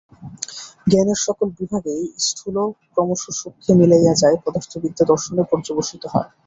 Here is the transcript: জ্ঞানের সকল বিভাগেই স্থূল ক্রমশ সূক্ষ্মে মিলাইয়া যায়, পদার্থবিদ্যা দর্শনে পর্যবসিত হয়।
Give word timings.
জ্ঞানের 0.87 1.19
সকল 1.21 1.47
বিভাগেই 1.59 2.03
স্থূল 2.27 2.55
ক্রমশ 2.91 3.21
সূক্ষ্মে 3.39 3.73
মিলাইয়া 3.79 4.13
যায়, 4.21 4.37
পদার্থবিদ্যা 4.43 5.03
দর্শনে 5.11 5.43
পর্যবসিত 5.51 6.03
হয়। 6.13 6.29